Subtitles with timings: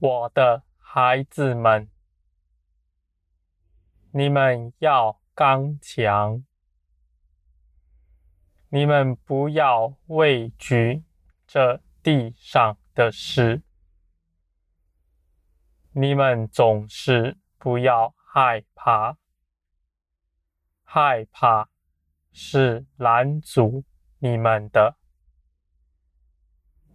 [0.00, 1.90] 我的孩子们，
[4.12, 6.44] 你们要刚强，
[8.68, 11.02] 你们不要畏惧
[11.48, 13.62] 这地上的事，
[15.90, 19.16] 你们总是不要害怕，
[20.84, 21.68] 害怕
[22.30, 23.84] 是拦阻
[24.18, 24.96] 你们的。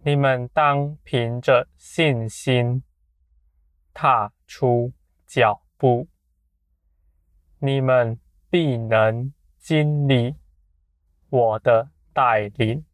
[0.06, 2.82] 你们当凭着信心
[3.94, 4.92] 踏出
[5.24, 6.08] 脚步，
[7.60, 10.34] 你们必能经历
[11.30, 12.84] 我的带领。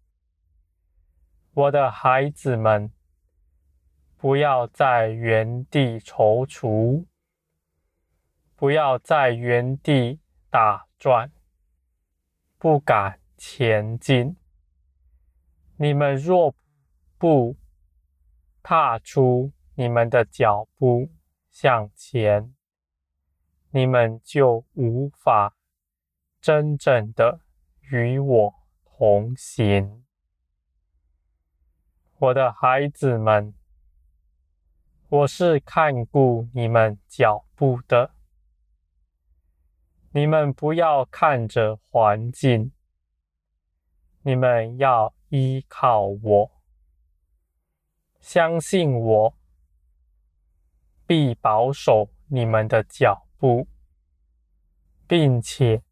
[1.53, 2.93] 我的孩子们，
[4.17, 7.07] 不要在原地踌躇，
[8.55, 11.33] 不要在原地打转，
[12.59, 14.37] 不敢前进。
[15.77, 16.55] 你们若
[17.19, 17.57] 不
[18.63, 19.51] 踏出
[19.81, 21.09] 你们的脚步
[21.49, 22.55] 向前，
[23.71, 25.57] 你们就无法
[26.39, 27.41] 真正的
[27.91, 30.05] 与我同行。
[32.19, 33.55] 我的孩子们，
[35.09, 38.11] 我是看顾你们脚步的，
[40.11, 42.71] 你们不要看着环境，
[44.21, 46.51] 你们要依靠我。
[48.21, 49.35] 相信我，
[51.11, 53.67] 必保守你们的脚步，
[55.09, 55.83] 并且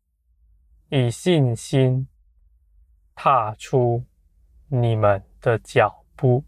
[0.91, 2.07] 以信心
[3.17, 4.05] 踏出
[4.69, 6.45] 你们的脚步。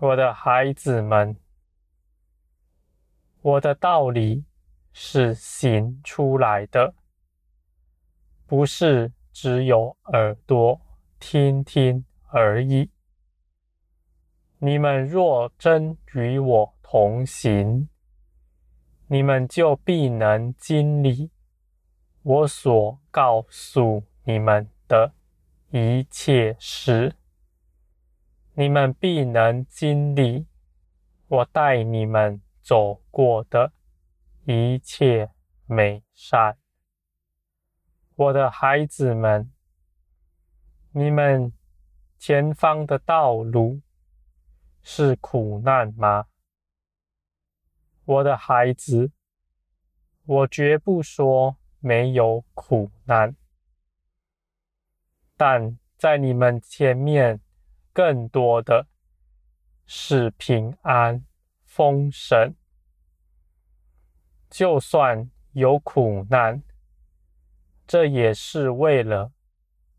[0.00, 1.34] 我的孩子们，
[3.40, 4.44] 我的道理
[4.92, 6.94] 是行出来的，
[8.44, 10.78] 不是只有耳朵
[11.18, 12.90] 听听而已。
[14.58, 17.88] 你们若真与我同行，
[19.06, 21.30] 你们就必能经历
[22.20, 25.14] 我所告诉你们的
[25.70, 27.16] 一切事。
[28.52, 30.46] 你们必能经历
[31.28, 33.72] 我带你们走过的
[34.44, 35.30] 一切
[35.64, 36.58] 美善。
[38.16, 39.50] 我的孩子们，
[40.90, 41.54] 你们
[42.18, 43.80] 前方的道路，
[44.82, 46.26] 是苦难吗？
[48.04, 49.12] 我的孩子，
[50.24, 53.36] 我绝不说没有苦难，
[55.36, 57.40] 但在你们前面
[57.92, 58.86] 更多的
[59.86, 61.24] 是平安
[61.64, 62.54] 丰盛。
[64.50, 66.62] 就算有苦难，
[67.86, 69.32] 这也是为了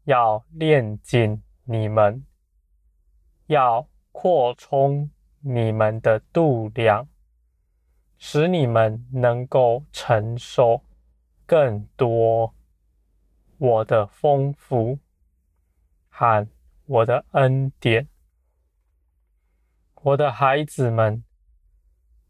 [0.03, 2.25] 要炼净你们，
[3.47, 3.87] 要。
[4.15, 5.09] 扩充
[5.39, 7.09] 你们的度量，
[8.25, 10.81] 使你们能够承受
[11.45, 12.55] 更多
[13.57, 14.97] 我的丰富
[16.07, 16.47] 和
[16.85, 18.07] 我的恩典。
[20.03, 21.25] 我的孩子们，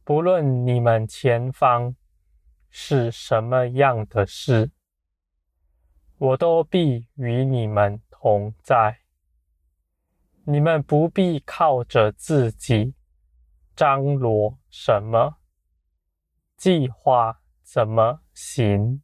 [0.03, 1.95] 不论你们前方
[2.71, 4.71] 是什么样的事，
[6.17, 8.97] 我都必与你们同在。
[10.45, 12.95] 你们不必靠着自己
[13.75, 15.37] 张罗什么，
[16.63, 19.03] 计划怎么行，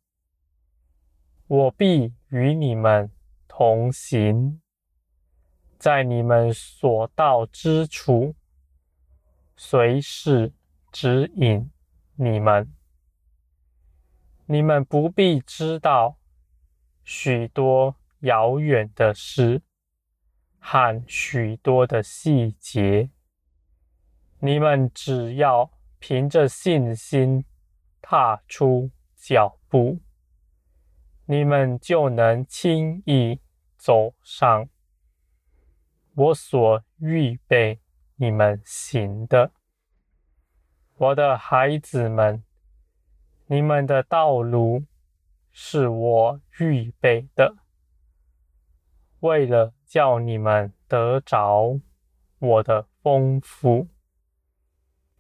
[1.46, 3.12] 我必与你们
[3.50, 4.62] 同行，
[5.78, 8.34] 在你们所到之处，
[9.58, 10.54] 随时
[10.90, 11.70] 指引
[12.16, 12.74] 你们。
[14.46, 16.18] 你们不必知道
[17.04, 19.62] 许多遥远的事。
[20.60, 23.10] 和许多的细节，
[24.40, 27.46] 你们只要凭着信心
[28.02, 30.00] 踏出脚步，
[31.26, 33.40] 你们就能轻易
[33.78, 34.68] 走上
[36.16, 37.80] 我所预备
[38.16, 39.52] 你们行的。
[40.96, 42.44] 我的孩子们，
[43.46, 44.86] 你们的道路
[45.52, 47.58] 是我预备的，
[49.20, 49.74] 为了。
[49.90, 51.80] 叫你们得着
[52.38, 53.88] 我的丰富，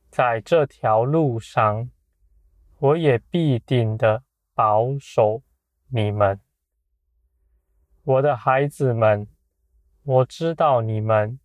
[0.09, 1.89] 在这条路上，
[2.79, 4.23] 我也必定的
[4.53, 5.44] 保守
[5.88, 6.39] 你们，
[8.03, 9.27] 我的孩子们。
[10.03, 11.39] 我知道你们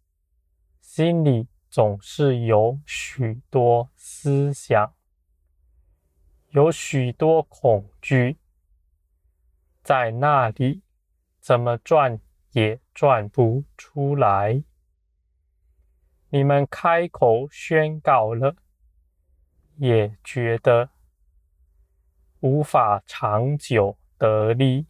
[0.80, 4.94] 心里总是有许多思想，
[6.50, 8.38] 有许多恐惧，
[9.82, 10.82] 在那里
[11.40, 12.18] 怎么转？
[12.52, 14.62] 也转不出来。
[16.34, 18.56] 你们开口宣告了，
[19.76, 20.90] 也觉得
[22.40, 24.88] 无法长久得利。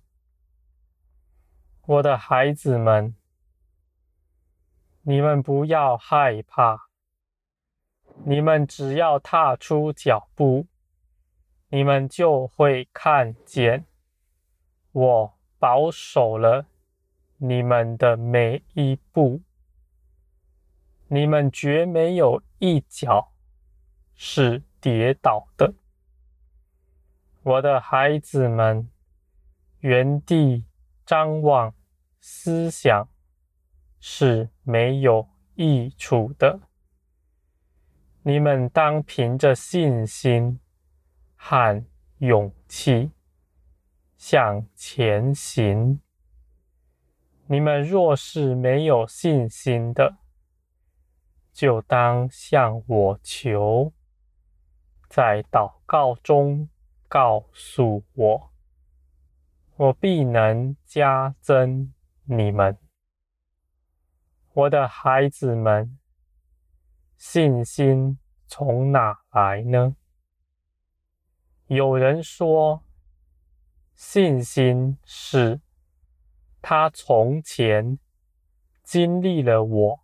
[1.84, 3.14] 我的孩子们，
[5.02, 6.88] 你们不要害怕，
[8.24, 10.66] 你们只要踏出脚步，
[11.68, 13.84] 你们就会看见
[14.92, 16.64] 我保守了
[17.36, 19.42] 你们的每一步。
[21.14, 23.32] 你们绝没有一脚
[24.16, 25.72] 是跌倒的，
[27.44, 28.90] 我的孩子们，
[29.78, 30.64] 原地
[31.06, 31.72] 张望，
[32.20, 33.08] 思想
[34.00, 36.58] 是没有益处的。
[38.24, 40.58] 你们当凭着信心
[41.36, 41.86] 和
[42.18, 43.12] 勇气
[44.16, 46.00] 向前行。
[47.46, 50.16] 你们若是没有信心的，
[51.54, 53.92] 就当向我求，
[55.08, 56.68] 在祷告中
[57.06, 58.50] 告诉我，
[59.76, 62.76] 我必能加增你们。
[64.52, 65.96] 我的孩子们，
[67.16, 68.18] 信心
[68.48, 69.94] 从哪来呢？
[71.68, 72.82] 有人说，
[73.94, 75.60] 信心是
[76.60, 78.00] 他从前
[78.82, 80.03] 经历了我。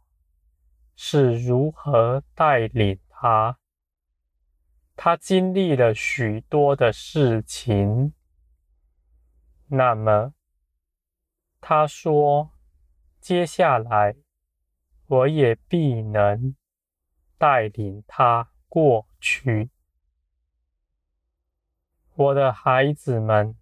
[1.02, 3.58] 是如何带领他？
[4.94, 8.12] 他经历了许多的事情。
[9.68, 10.34] 那么，
[11.58, 12.50] 他说
[13.18, 14.14] ：“接下来，
[15.06, 16.54] 我也必能
[17.38, 19.70] 带领他过去。”
[22.12, 23.56] 我的孩子们，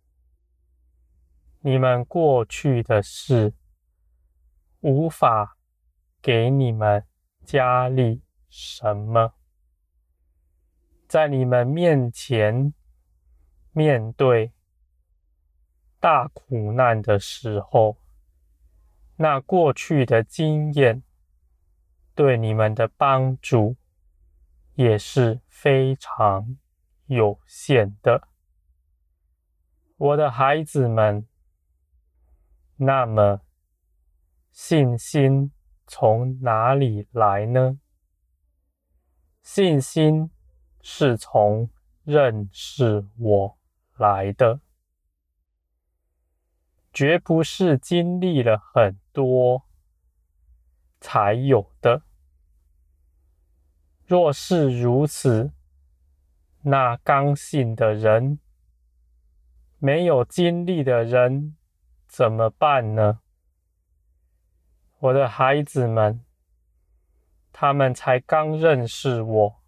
[1.61, 3.55] 你们过去的事
[4.81, 5.57] 无法
[6.21, 7.08] 给你们。
[7.49, 9.33] 加力什么？
[11.09, 12.75] 在你们面前
[13.73, 14.53] 面对
[15.99, 17.97] 大苦难的时候，
[19.17, 21.03] 那过去的经验
[22.15, 23.77] 对你们的帮助
[24.75, 26.59] 也是非常
[27.07, 28.29] 有限的，
[29.97, 31.27] 我的孩子们。
[32.77, 33.41] 那么
[34.53, 35.51] 信心。
[35.89, 37.81] 从哪里来呢？
[39.43, 40.31] 信心
[40.83, 41.71] 是从
[42.05, 43.59] 认识我
[43.97, 44.61] 来的，
[46.93, 49.65] 绝不是经历了很多
[51.01, 52.03] 才有的。
[54.05, 55.53] 若是如此，
[56.63, 58.39] 那刚信的人，
[59.79, 61.57] 没有经历的人
[62.07, 63.21] 怎么办呢？
[65.01, 66.25] 我的孩子们，
[67.53, 69.63] 他们才刚认识我，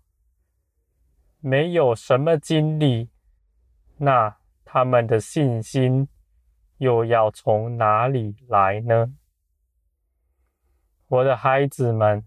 [1.38, 3.10] 没有什么经历，
[3.98, 6.08] 那他们的信心
[6.78, 9.14] 又要从哪里来呢？
[11.06, 12.26] 我的孩子们，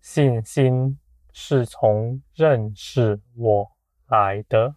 [0.00, 0.98] 信心
[1.30, 3.72] 是从认识我
[4.06, 4.76] 来的，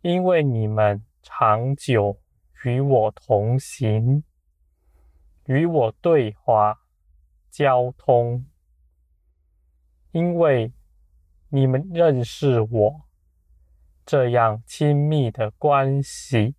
[0.00, 2.18] 因为你们长久
[2.64, 4.24] 与我同行。
[5.46, 6.80] 与我对话、
[7.50, 8.46] 交通，
[10.12, 10.72] 因为
[11.48, 13.08] 你们认识我，
[14.06, 16.54] 这样亲密的关系，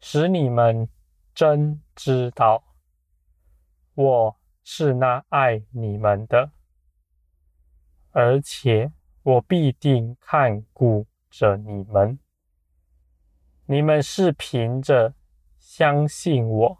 [0.00, 0.88] 使你们
[1.34, 2.64] 真知道
[3.94, 6.52] 我是那爱你们的，
[8.10, 12.18] 而且我必定看顾着你们。
[13.66, 15.14] 你们是凭着
[15.58, 16.78] 相信我。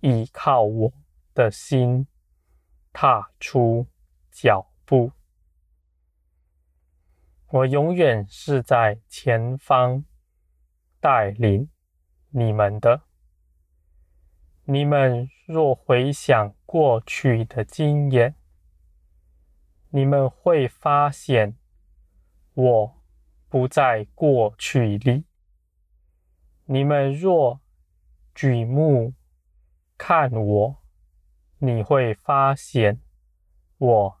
[0.00, 0.92] 依靠我
[1.34, 2.06] 的心，
[2.92, 3.86] 踏出
[4.30, 5.12] 脚步。
[7.48, 10.04] 我永远是在前方
[11.00, 11.68] 带领
[12.30, 13.02] 你们的。
[14.64, 18.36] 你们若回想过去的经验，
[19.88, 21.56] 你们会发现
[22.54, 23.02] 我
[23.48, 25.24] 不在过去里。
[26.66, 27.60] 你们若
[28.32, 29.14] 举目，
[30.02, 30.82] 看我，
[31.58, 32.98] 你会发现
[33.76, 34.18] 我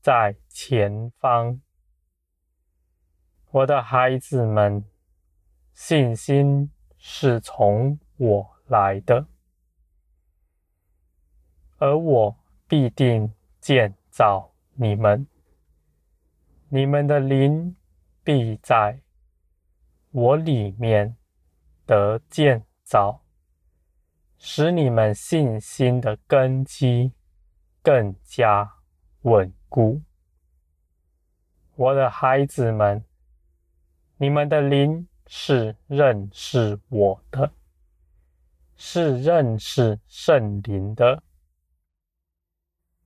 [0.00, 1.60] 在前方。
[3.50, 4.84] 我的孩子们，
[5.74, 9.26] 信心是从我来的，
[11.78, 15.26] 而我必定建造你们。
[16.68, 17.74] 你们的灵
[18.22, 19.00] 必在
[20.12, 21.16] 我里面
[21.84, 23.25] 得建造。
[24.38, 27.12] 使你们信心的根基
[27.82, 28.74] 更加
[29.22, 30.02] 稳固。
[31.74, 33.04] 我的孩子们，
[34.16, 37.52] 你们的灵是认识我的，
[38.76, 41.22] 是认识圣灵的。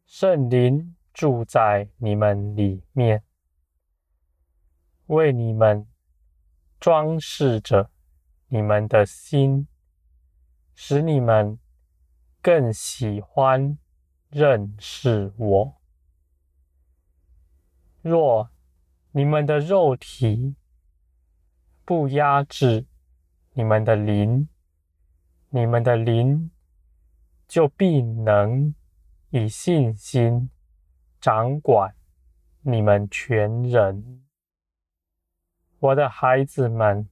[0.07, 3.23] 圣灵住在你们里面，
[5.07, 5.87] 为你们
[6.79, 7.91] 装饰着
[8.49, 9.67] 你们的心，
[10.83, 11.59] 使你们
[12.41, 13.77] 更喜欢
[14.31, 15.81] 认识我。
[18.01, 18.51] 若
[19.11, 20.57] 你们的肉体
[21.85, 22.87] 不压制
[23.53, 24.49] 你们的灵，
[25.51, 26.51] 你们的灵
[27.47, 28.75] 就必能
[29.29, 30.51] 以信心
[31.21, 31.95] 掌管
[32.63, 34.25] 你们全人。
[35.79, 37.07] 我的孩子们，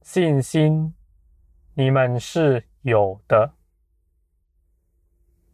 [0.00, 0.94] 信心
[1.78, 3.52] 你们是有的，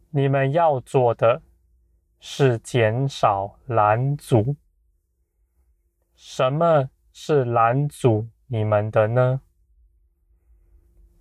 [0.09, 1.41] 你们要做的。
[2.25, 4.55] 是减少拦阻。
[6.15, 9.41] 什么是拦阻你们的呢？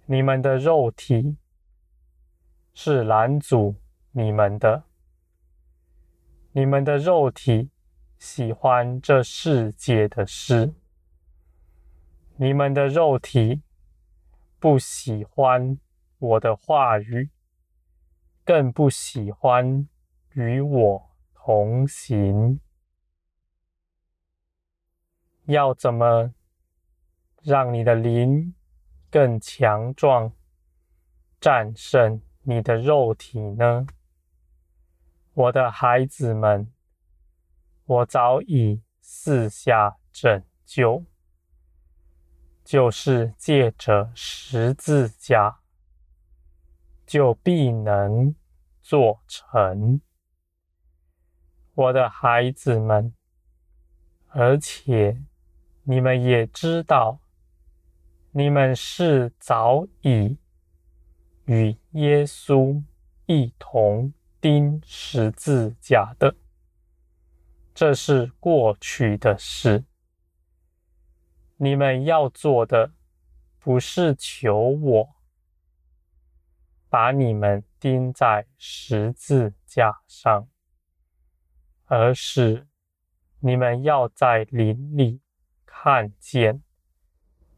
[0.06, 1.36] 你们的肉体
[2.72, 3.74] 是拦阻
[4.12, 4.84] 你们的。
[6.52, 7.68] 你们的肉体
[8.20, 10.72] 喜欢这世界的事。
[12.36, 13.60] 你们的肉体
[14.62, 15.76] 不喜欢
[16.18, 17.30] 我的话语，
[18.44, 19.88] 更不喜欢。
[20.34, 22.60] 与我同行，
[25.46, 26.32] 要怎么
[27.42, 28.54] 让你的灵
[29.10, 30.32] 更强壮，
[31.40, 33.84] 战胜你的肉体呢？
[35.34, 36.72] 我的孩子们，
[37.84, 41.04] 我早已四下拯救，
[42.64, 45.60] 就是借着十字架，
[47.04, 48.34] 就必能
[48.80, 50.00] 做成。
[51.74, 53.14] 我的孩子们，
[54.28, 55.22] 而且
[55.84, 57.20] 你们也知道，
[58.30, 60.38] 你们是早已
[61.46, 62.82] 与耶稣
[63.26, 66.34] 一同钉十字架的，
[67.74, 69.84] 这是过去的事。
[71.62, 72.90] 你们要做的，
[73.60, 75.14] 不是求我
[76.88, 80.48] 把你们钉在十字架上。
[81.84, 82.66] 而是
[83.38, 85.20] 你们要在林里
[85.64, 86.64] 看见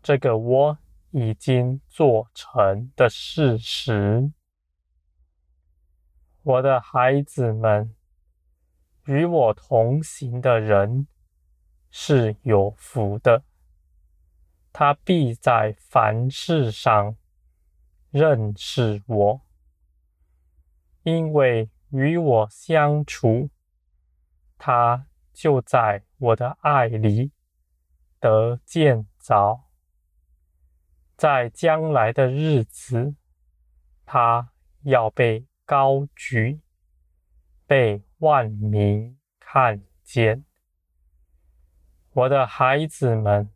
[0.03, 0.79] 这个我
[1.13, 4.31] 已经做成的事实。
[6.43, 7.95] 我的孩子们，
[9.07, 11.07] 与我同行的人
[11.91, 13.43] 是有福的，
[14.77, 17.17] 他必在凡事上
[18.11, 19.41] 认识我，
[21.05, 23.51] 因为与我相处。
[24.59, 27.31] 他就在我的爱里
[28.19, 29.61] 得见着，
[31.17, 33.15] 在将来的日子，
[34.05, 34.51] 他
[34.83, 36.61] 要被高举，
[37.65, 40.45] 被万民看见。
[42.11, 43.54] 我的孩子们，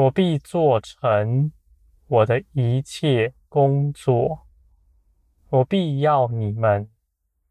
[0.00, 1.52] 我必做成
[2.06, 4.46] 我的一切工作，
[5.50, 6.88] 我必要你们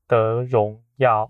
[0.08, 1.30] 得荣耀。